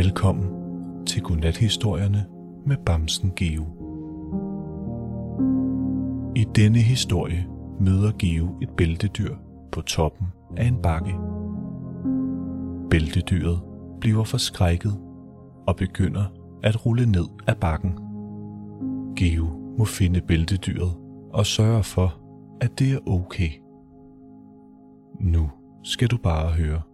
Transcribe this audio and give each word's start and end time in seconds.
Velkommen 0.00 0.48
til 1.06 1.22
Godnathistorierne 1.22 2.26
med 2.66 2.76
Bamsen 2.86 3.32
Geo. 3.36 3.64
I 6.36 6.44
denne 6.56 6.78
historie 6.78 7.46
møder 7.80 8.12
Geo 8.18 8.58
et 8.62 8.68
bæltedyr 8.76 9.34
på 9.72 9.80
toppen 9.80 10.26
af 10.56 10.64
en 10.64 10.82
bakke. 10.82 11.14
Bæltedyret 12.90 13.60
bliver 14.00 14.24
forskrækket 14.24 15.00
og 15.66 15.76
begynder 15.76 16.24
at 16.62 16.86
rulle 16.86 17.06
ned 17.06 17.26
af 17.46 17.56
bakken. 17.56 17.92
Geo 19.16 19.46
må 19.78 19.84
finde 19.84 20.20
bæltedyret 20.20 20.92
og 21.32 21.46
sørge 21.46 21.82
for, 21.82 22.20
at 22.60 22.78
det 22.78 22.92
er 22.92 23.08
okay. 23.08 23.50
Nu 25.20 25.50
skal 25.82 26.08
du 26.08 26.16
bare 26.16 26.48
høre. 26.48 26.89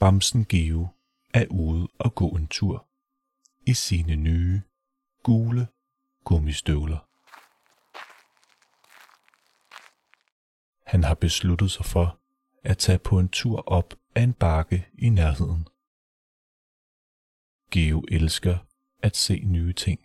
Bamsen 0.00 0.46
Geo 0.48 0.88
er 1.34 1.46
ude 1.50 1.88
og 1.98 2.14
gå 2.14 2.28
en 2.28 2.48
tur 2.48 2.88
i 3.66 3.74
sine 3.74 4.16
nye, 4.16 4.62
gule 5.22 5.68
gummistøvler. 6.24 6.98
Han 10.90 11.04
har 11.04 11.14
besluttet 11.14 11.70
sig 11.70 11.84
for 11.84 12.20
at 12.64 12.78
tage 12.78 12.98
på 12.98 13.18
en 13.18 13.28
tur 13.28 13.68
op 13.68 13.94
af 14.14 14.22
en 14.22 14.32
bakke 14.32 14.88
i 14.98 15.08
nærheden. 15.08 15.68
Geo 17.70 18.04
elsker 18.08 18.58
at 19.02 19.16
se 19.16 19.40
nye 19.44 19.72
ting, 19.72 20.00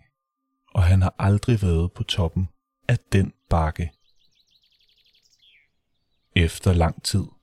og 0.74 0.84
han 0.84 1.02
har 1.02 1.16
aldrig 1.20 1.62
været 1.62 1.92
på 1.92 2.04
toppen 2.04 2.50
af 2.88 3.00
den 3.00 3.34
bakke. 3.50 3.92
Efter 6.36 6.74
lang 6.74 7.04
tid 7.04 7.35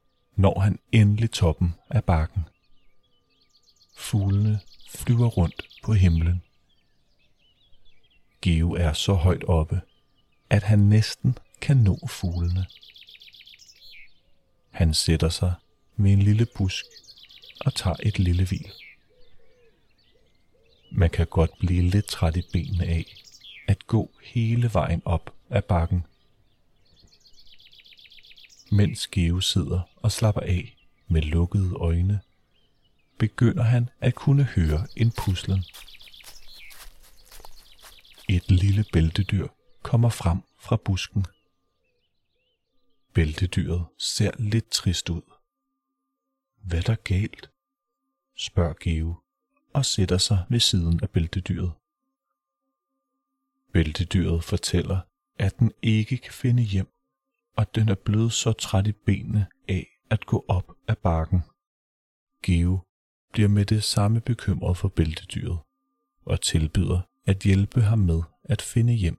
når 0.43 0.61
han 0.61 0.79
endelig 0.93 1.31
toppen 1.31 1.75
af 1.91 2.05
bakken. 2.05 2.45
Fuglene 3.97 4.61
flyver 4.91 5.27
rundt 5.27 5.69
på 5.83 5.93
himlen. 5.93 6.43
Geo 8.41 8.73
er 8.73 8.93
så 8.93 9.15
højt 9.15 9.45
oppe, 9.45 9.81
at 10.51 10.63
han 10.63 10.79
næsten 10.79 11.39
kan 11.61 11.77
nå 11.77 11.99
fuglene. 12.09 12.67
Han 14.71 14.95
sætter 14.95 15.29
sig 15.29 15.55
med 15.97 16.13
en 16.13 16.23
lille 16.23 16.47
busk 16.57 16.85
og 17.61 17.75
tager 17.75 17.97
et 18.03 18.19
lille 18.19 18.47
hvil. 18.47 18.73
Man 20.91 21.11
kan 21.11 21.27
godt 21.27 21.51
blive 21.59 21.83
lidt 21.83 22.07
træt 22.07 22.37
i 22.37 22.43
benene 22.53 22.87
af 22.87 23.15
at 23.69 23.87
gå 23.87 24.11
hele 24.23 24.71
vejen 24.73 25.03
op 25.05 25.35
ad 25.51 25.63
bakken 25.63 26.07
mens 28.73 29.07
Geo 29.07 29.41
sidder 29.41 29.81
og 29.97 30.13
slapper 30.13 30.41
af 30.41 30.77
med 31.09 31.23
lukkede 31.23 31.75
øjne, 31.75 32.21
begynder 33.19 33.63
han 33.63 33.91
at 34.01 34.15
kunne 34.15 34.45
høre 34.45 34.89
en 34.97 35.11
puslen. 35.11 35.65
Et 38.29 38.51
lille 38.51 38.85
bæltedyr 38.93 39.49
kommer 39.83 40.09
frem 40.09 40.41
fra 40.61 40.77
busken. 40.77 41.27
Bæltedyret 43.15 43.87
ser 43.99 44.31
lidt 44.39 44.71
trist 44.71 45.11
ud. 45.11 45.23
Hvad 46.65 46.79
er 46.79 46.83
der 46.83 46.95
galt? 46.95 47.51
spørger 48.37 48.75
Geo 48.81 49.15
og 49.75 49.85
sætter 49.85 50.19
sig 50.19 50.45
ved 50.51 50.61
siden 50.61 51.01
af 51.03 51.11
bæltedyret. 51.11 51.73
Bæltedyret 53.73 54.45
fortæller, 54.45 55.01
at 55.39 55.59
den 55.59 55.73
ikke 55.83 56.17
kan 56.17 56.33
finde 56.33 56.63
hjem 56.63 57.02
og 57.57 57.75
den 57.75 57.89
er 57.89 57.95
blevet 57.95 58.33
så 58.33 58.53
træt 58.53 58.87
i 58.87 58.93
benene 58.93 59.47
af 59.69 59.87
at 60.11 60.27
gå 60.27 60.45
op 60.49 60.73
ad 60.89 60.97
bakken. 60.97 61.41
Geo 62.43 62.79
bliver 63.33 63.49
med 63.49 63.65
det 63.65 63.85
samme 63.85 64.21
bekymret 64.21 64.77
for 64.77 64.89
bæltedyret 64.89 65.59
og 66.25 66.41
tilbyder 66.41 67.01
at 67.27 67.39
hjælpe 67.39 67.81
ham 67.81 67.99
med 67.99 68.23
at 68.45 68.63
finde 68.63 68.93
hjem. 68.93 69.19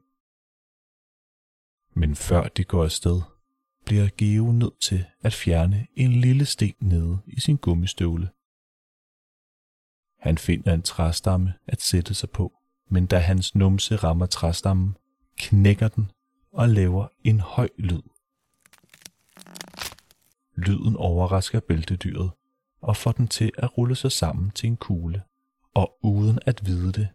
Men 1.96 2.16
før 2.16 2.48
de 2.48 2.64
går 2.64 2.84
afsted, 2.84 3.22
bliver 3.86 4.10
Geo 4.18 4.52
nødt 4.52 4.82
til 4.82 5.06
at 5.22 5.34
fjerne 5.34 5.88
en 5.96 6.12
lille 6.12 6.46
sten 6.46 6.76
nede 6.80 7.20
i 7.28 7.40
sin 7.40 7.58
gummistøvle. 7.58 8.30
Han 10.20 10.38
finder 10.38 10.74
en 10.74 10.82
træstamme 10.82 11.54
at 11.68 11.82
sætte 11.82 12.14
sig 12.14 12.30
på, 12.30 12.54
men 12.90 13.06
da 13.06 13.18
hans 13.18 13.56
numse 13.56 13.96
rammer 13.96 14.26
træstammen, 14.26 14.98
knækker 15.38 15.88
den 15.88 16.12
og 16.52 16.70
laver 16.70 17.08
en 17.24 17.40
høj 17.40 17.70
lyd. 17.78 18.02
Lyden 20.56 20.96
overrasker 20.96 21.60
bæltedyret 21.60 22.32
og 22.82 22.98
får 22.98 23.12
den 23.12 23.28
til 23.28 23.52
at 23.58 23.78
rulle 23.78 23.96
sig 23.96 24.12
sammen 24.12 24.52
til 24.52 24.68
en 24.68 24.78
kugle. 24.78 25.24
Og 25.74 25.98
uden 26.02 26.40
at 26.46 26.66
vide 26.66 26.92
det, 26.92 27.08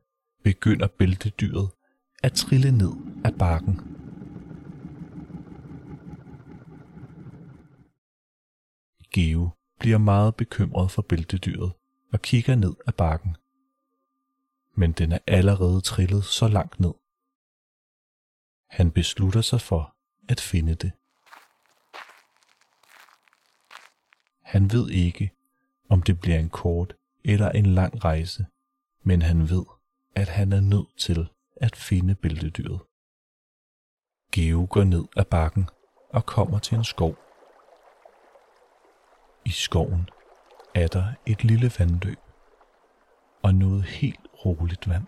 begynder 0.45 0.87
bæltedyret 0.87 1.71
at 2.23 2.33
trille 2.33 2.73
ned 2.73 2.93
ad 3.25 3.33
bakken. 3.33 3.81
Geo 9.13 9.51
bliver 9.79 9.99
meget 9.99 10.37
bekymret 10.37 10.91
for 10.91 11.03
bæltedyret 11.03 11.73
og 12.13 12.23
kigger 12.23 12.55
ned 12.55 12.75
ad 12.87 12.93
bakken. 12.93 13.37
Men 14.75 14.93
den 14.93 15.13
er 15.13 15.19
allerede 15.27 15.81
trillet 15.81 16.25
så 16.25 16.49
langt 16.49 16.81
ned. 16.81 16.95
Han 18.71 18.91
beslutter 18.91 19.41
sig 19.41 19.61
for 19.61 19.97
at 20.29 20.41
finde 20.41 20.75
det. 20.75 20.93
Han 24.49 24.73
ved 24.73 24.91
ikke, 24.91 25.31
om 25.89 26.03
det 26.03 26.21
bliver 26.21 26.39
en 26.39 26.49
kort 26.49 26.95
eller 27.25 27.51
en 27.51 27.67
lang 27.67 28.05
rejse, 28.05 28.47
men 29.03 29.23
han 29.23 29.51
ved, 29.51 29.65
at 30.15 30.29
han 30.29 30.53
er 30.53 30.61
nødt 30.61 30.99
til 30.99 31.29
at 31.57 31.77
finde 31.77 32.15
bæltedyret. 32.15 32.81
Geo 34.33 34.67
går 34.71 34.85
ned 34.85 35.05
ad 35.17 35.25
bakken 35.25 35.69
og 36.11 36.27
kommer 36.27 36.59
til 36.59 36.79
en 36.79 36.85
skov. 36.85 37.17
I 39.45 39.51
skoven 39.51 40.09
er 40.75 40.89
der 40.89 41.05
et 41.27 41.45
lille 41.45 41.71
vandløb 41.79 42.19
og 43.43 43.55
noget 43.55 43.83
helt 43.83 44.27
roligt 44.45 44.89
vand. 44.89 45.07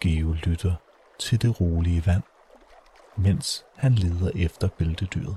Geo 0.00 0.32
lytter 0.32 0.74
til 1.18 1.42
det 1.42 1.60
rolige 1.60 2.06
vand, 2.06 2.22
mens 3.16 3.64
han 3.76 3.92
leder 3.92 4.30
efter 4.34 4.68
bæltedyret. 4.68 5.36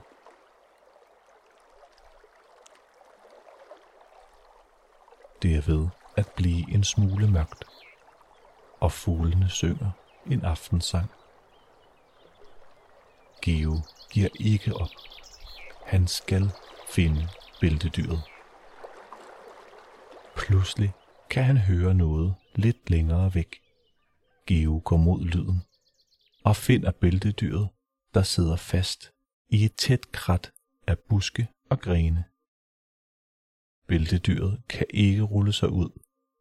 Det 5.44 5.56
er 5.56 5.62
ved 5.62 5.88
at 6.18 6.28
blive 6.36 6.74
en 6.74 6.84
smule 6.84 7.32
mørkt, 7.32 7.64
og 8.80 8.92
fuglene 8.92 9.50
synger 9.50 9.92
en 10.26 10.46
aftensang. 10.46 11.10
Geo 13.42 13.82
giver 14.12 14.30
ikke 14.40 14.74
op. 14.74 14.90
Han 15.86 16.08
skal 16.08 16.52
finde 16.90 17.28
bæltedyret. 17.62 18.22
Pludselig 20.36 20.92
kan 21.30 21.44
han 21.44 21.58
høre 21.58 21.94
noget 21.94 22.36
lidt 22.56 22.90
længere 22.90 23.36
væk. 23.36 23.62
Geo 24.48 24.82
går 24.86 24.98
mod 24.98 25.26
lyden 25.26 25.62
og 26.44 26.56
finder 26.56 26.92
bæltedyret, 26.92 27.70
der 28.14 28.24
sidder 28.24 28.56
fast 28.56 29.12
i 29.50 29.66
et 29.66 29.76
tæt 29.76 30.12
krat 30.12 30.52
af 30.88 30.98
buske 31.10 31.48
og 31.70 31.80
grene. 31.80 32.24
Bæltedyret 33.88 34.62
kan 34.70 34.86
ikke 34.90 35.22
rulle 35.22 35.54
sig 35.54 35.70
ud, 35.70 35.90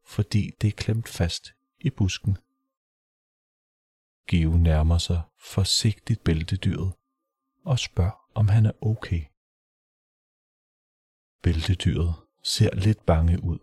fordi 0.05 0.51
det 0.61 0.69
er 0.69 0.77
klemt 0.77 1.09
fast 1.09 1.55
i 1.81 1.91
busken. 1.91 2.39
Geo 4.29 4.51
nærmer 4.51 4.99
sig 4.99 5.23
forsigtigt 5.39 6.25
bæltedyret 6.25 6.93
og 7.65 7.79
spørger, 7.79 8.31
om 8.35 8.49
han 8.49 8.67
er 8.67 8.73
okay. 8.81 9.25
Bæltedyret 11.43 12.15
ser 12.43 12.75
lidt 12.75 13.07
bange 13.07 13.43
ud 13.43 13.59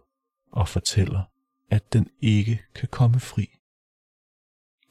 og 0.51 0.67
fortæller, 0.67 1.23
at 1.69 1.93
den 1.93 2.09
ikke 2.21 2.61
kan 2.75 2.89
komme 2.91 3.19
fri. 3.19 3.49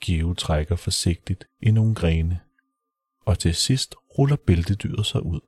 Geo 0.01 0.35
trækker 0.35 0.77
forsigtigt 0.77 1.45
i 1.61 1.71
nogle 1.71 1.95
grene, 1.95 2.41
og 3.21 3.39
til 3.39 3.55
sidst 3.55 3.95
ruller 4.19 4.37
bæltedyret 4.37 5.07
sig 5.07 5.23
ud. 5.23 5.41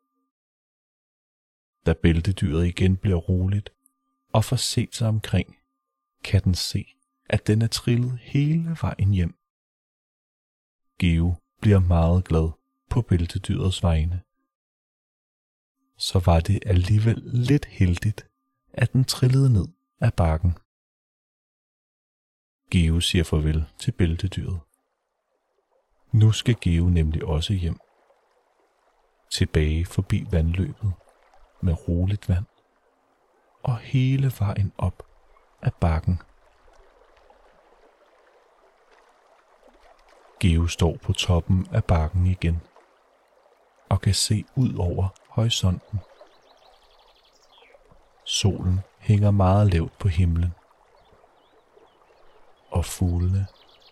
Da 1.87 1.93
bæltedyret 1.93 2.67
igen 2.67 2.97
bliver 2.97 3.17
roligt 3.17 3.73
og 4.32 4.44
får 4.44 4.56
set 4.56 4.94
sig 4.94 5.09
omkring, 5.09 5.56
kan 6.25 6.44
den 6.44 6.55
se, 6.55 6.87
at 7.29 7.47
den 7.47 7.62
er 7.62 7.67
trillet 7.67 8.19
hele 8.19 8.77
vejen 8.81 9.15
hjem. 9.15 9.35
Geo 10.99 11.35
bliver 11.61 11.79
meget 11.79 12.25
glad 12.25 12.50
på 12.91 13.03
bæltedyrets 13.03 13.82
vegne. 13.82 14.23
Så 15.97 16.19
var 16.19 16.41
det 16.41 16.62
alligevel 16.67 17.23
lidt 17.25 17.65
heldigt, 17.65 18.27
at 18.73 18.93
den 18.93 19.05
trillede 19.05 19.53
ned 19.53 19.69
af 20.00 20.15
bakken. 20.15 20.53
Geo 22.71 23.00
siger 23.00 23.25
farvel 23.25 23.65
til 23.79 23.93
bæltedyret. 23.93 24.61
Nu 26.12 26.32
skal 26.32 26.56
Geo 26.61 26.85
nemlig 26.88 27.25
også 27.25 27.53
hjem. 27.53 27.79
Tilbage 29.31 29.87
forbi 29.87 30.27
vandløbet 30.31 30.93
med 31.60 31.88
roligt 31.88 32.28
vand, 32.28 32.46
og 33.62 33.78
hele 33.78 34.32
vejen 34.38 34.72
op 34.78 35.02
ad 35.62 35.70
bakken. 35.80 36.22
Geo 40.40 40.66
står 40.66 40.96
på 41.02 41.12
toppen 41.12 41.66
af 41.72 41.84
bakken 41.84 42.26
igen 42.26 42.60
og 43.88 44.00
kan 44.00 44.14
se 44.14 44.44
ud 44.56 44.74
over 44.74 45.08
horisonten. 45.28 46.00
Solen 48.24 48.80
hænger 48.98 49.30
meget 49.30 49.72
lavt 49.72 49.98
på 49.98 50.08
himlen, 50.08 50.54
og 52.70 52.84
fuglene 52.84 53.46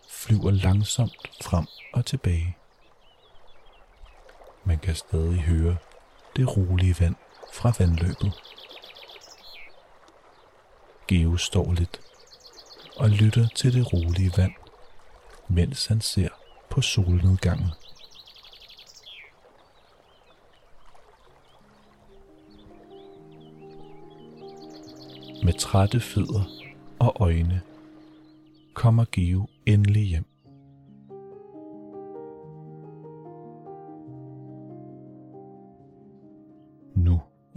flyver 0.09 0.51
langsomt 0.51 1.43
frem 1.43 1.65
og 1.93 2.05
tilbage. 2.05 2.57
Man 4.63 4.79
kan 4.79 4.95
stadig 4.95 5.41
høre 5.41 5.77
det 6.35 6.57
rolige 6.57 6.95
vand 6.99 7.15
fra 7.59 7.73
vandløbet. 7.79 8.33
Geo 11.07 11.37
står 11.37 11.73
lidt 11.73 12.01
og 12.97 13.09
lytter 13.09 13.47
til 13.55 13.73
det 13.73 13.93
rolige 13.93 14.31
vand, 14.37 14.51
mens 15.47 15.85
han 15.85 16.01
ser 16.01 16.29
på 16.69 16.81
solnedgangen. 16.81 17.69
Med 25.43 25.59
trætte 25.59 25.99
fødder 25.99 26.43
og 26.99 27.15
øjne 27.19 27.61
kommer 28.73 29.05
Geo 29.11 29.47
endelig 29.65 30.03
hjem. 30.03 30.25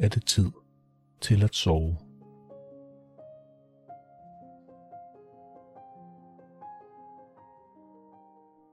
Er 0.03 0.09
det 0.09 0.27
tid 0.27 0.51
til 1.21 1.45
at 1.45 1.55
sove. 1.55 1.97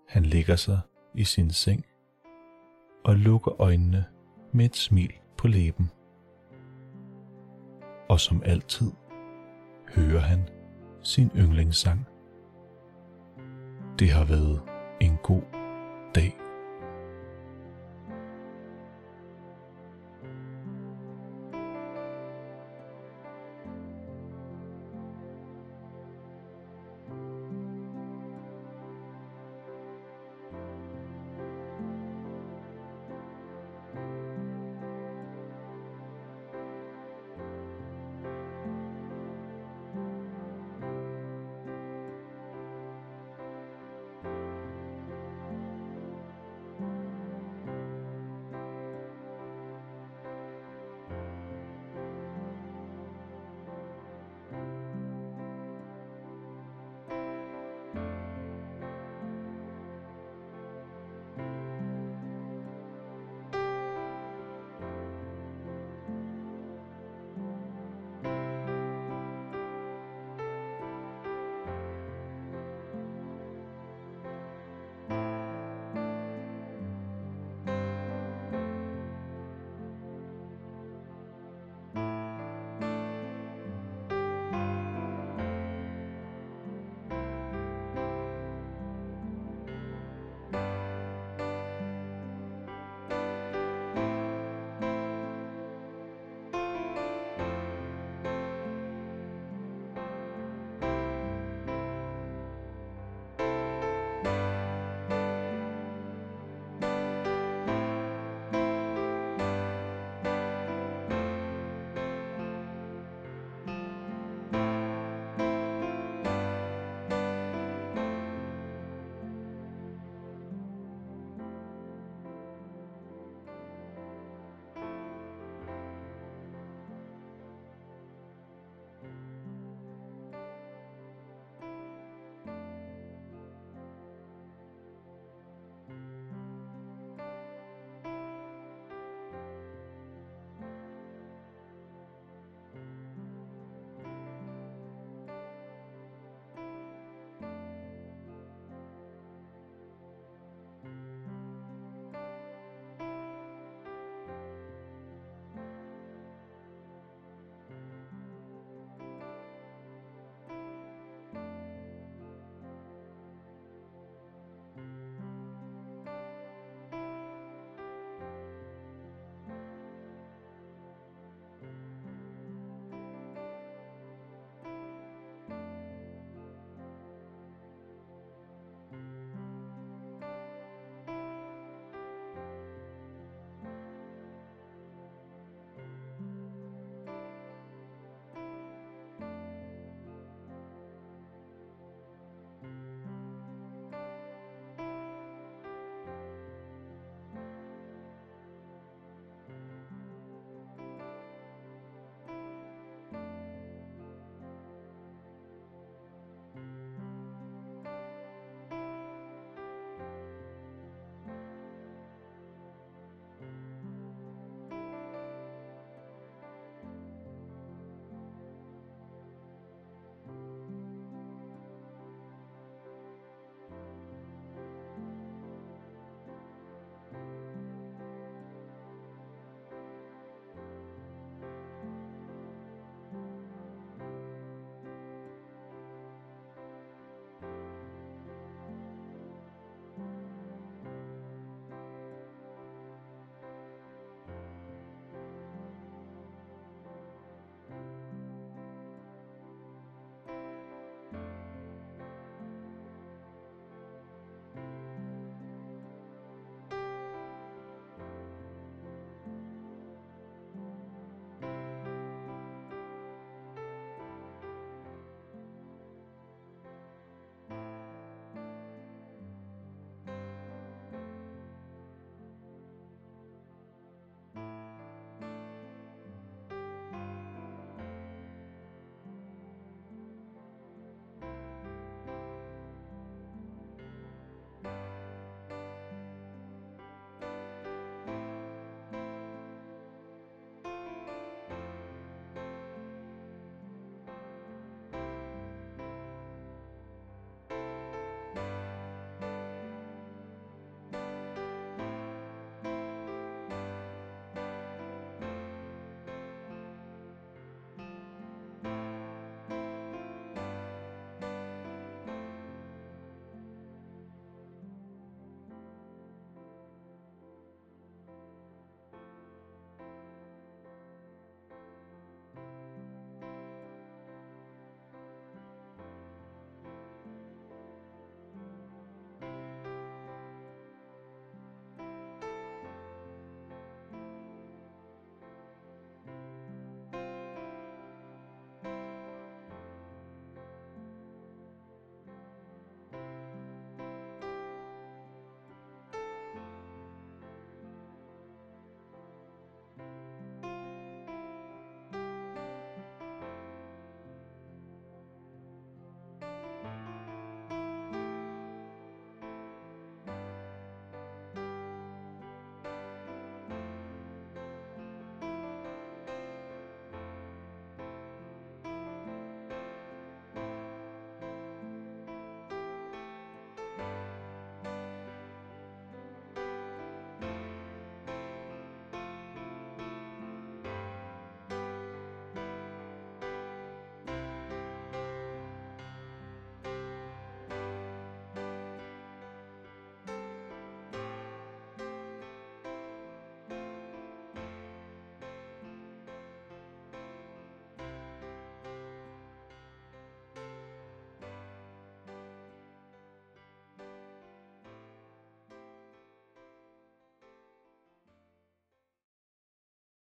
Han 0.07 0.23
ligger 0.23 0.55
sig 0.55 0.79
i 1.13 1.23
sin 1.23 1.51
seng 1.51 1.85
og 3.03 3.15
lukker 3.15 3.61
øjnene 3.61 4.05
med 4.51 4.65
et 4.65 4.75
smil 4.75 5.13
på 5.37 5.47
læben. 5.47 5.91
Og 8.09 8.19
som 8.19 8.43
altid 8.45 8.91
hører 9.95 10.19
han 10.19 10.49
sin 11.03 11.31
yndlingssang. 11.35 12.05
Det 13.99 14.09
har 14.09 14.25
været 14.25 14.61
en 15.01 15.17
god 15.23 15.43
dag. 16.15 16.48